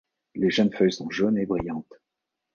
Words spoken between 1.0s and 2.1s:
jaunes et brillantes.